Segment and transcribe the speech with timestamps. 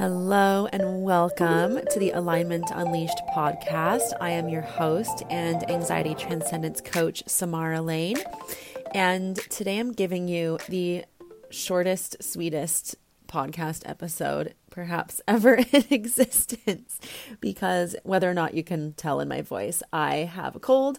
[0.00, 4.14] Hello and welcome to the Alignment Unleashed podcast.
[4.18, 8.16] I am your host and anxiety transcendence coach, Samara Lane.
[8.94, 11.04] And today I'm giving you the
[11.50, 12.96] shortest, sweetest
[13.28, 16.98] podcast episode perhaps ever in existence
[17.42, 20.98] because whether or not you can tell in my voice, I have a cold.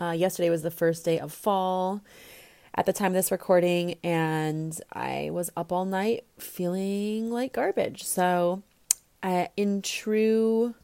[0.00, 2.00] Uh, yesterday was the first day of fall
[2.74, 8.04] at the time of this recording, and I was up all night feeling like garbage.
[8.04, 8.62] So,
[9.22, 10.74] uh, in true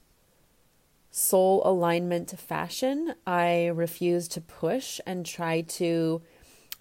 [1.11, 6.23] soul alignment fashion, I refuse to push and try to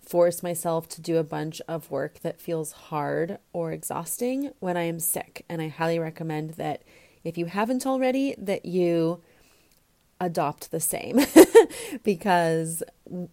[0.01, 4.83] force myself to do a bunch of work that feels hard or exhausting when I
[4.83, 5.45] am sick.
[5.49, 6.83] And I highly recommend that
[7.23, 9.21] if you haven't already, that you
[10.19, 11.19] adopt the same
[12.03, 12.83] because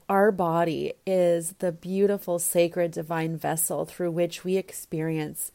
[0.08, 5.52] our body is the beautiful, sacred, divine vessel through which we experience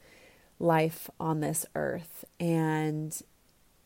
[0.59, 2.25] life on this earth.
[2.39, 3.19] And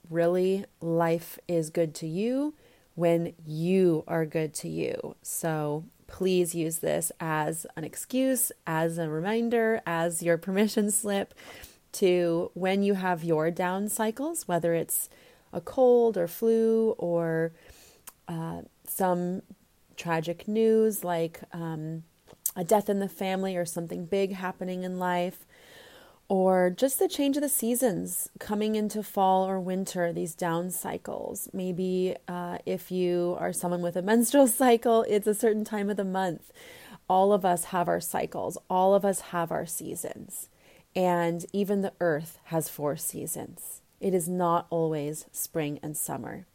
[0.10, 2.54] really, life is good to you
[2.96, 5.16] when you are good to you.
[5.22, 11.34] So please use this as an excuse, as a reminder, as your permission slip
[11.94, 15.10] to when you have your down cycles, whether it's
[15.54, 17.52] a cold or flu or
[18.28, 19.42] uh, some
[19.98, 22.04] tragic news like um,
[22.56, 25.46] a death in the family or something big happening in life,
[26.28, 31.50] or just the change of the seasons coming into fall or winter, these down cycles.
[31.54, 35.98] Maybe uh, if you are someone with a menstrual cycle, it's a certain time of
[35.98, 36.52] the month.
[37.10, 40.50] All of us have our cycles, all of us have our seasons.
[40.96, 43.82] And even the earth has four seasons.
[44.02, 46.46] It is not always spring and summer.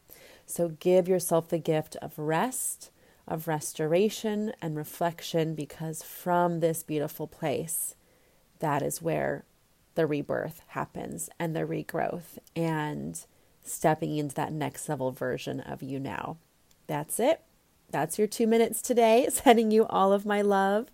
[0.44, 2.90] So give yourself the gift of rest,
[3.26, 7.94] of restoration and reflection, because from this beautiful place,
[8.58, 9.44] that is where
[9.94, 13.24] the rebirth happens and the regrowth and
[13.62, 16.36] stepping into that next level version of you now.
[16.86, 17.42] That's it.
[17.90, 19.28] That's your two minutes today.
[19.30, 20.88] Sending you all of my love.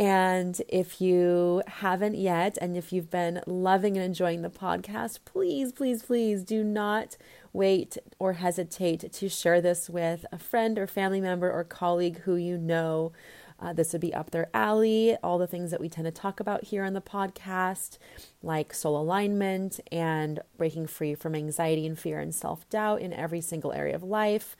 [0.00, 5.72] And if you haven't yet, and if you've been loving and enjoying the podcast, please,
[5.72, 7.18] please, please do not
[7.52, 12.36] wait or hesitate to share this with a friend or family member or colleague who
[12.36, 13.12] you know.
[13.58, 15.18] Uh, this would be up their alley.
[15.22, 17.98] All the things that we tend to talk about here on the podcast,
[18.42, 23.42] like soul alignment and breaking free from anxiety and fear and self doubt in every
[23.42, 24.56] single area of life,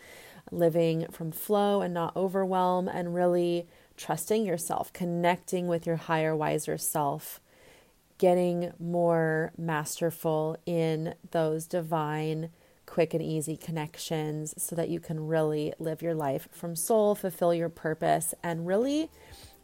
[0.51, 3.67] living from flow and not overwhelm, and really
[4.01, 7.39] trusting yourself, connecting with your higher, wiser self,
[8.17, 12.49] getting more masterful in those divine,
[12.87, 17.53] quick, and easy connections so that you can really live your life from soul, fulfill
[17.53, 19.11] your purpose, and really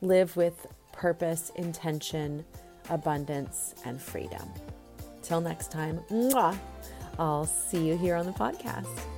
[0.02, 2.44] live with purpose, intention,
[2.90, 4.48] abundance, and freedom.
[5.22, 6.58] Till next time, mwah,
[7.18, 9.15] I'll see you here on the podcast.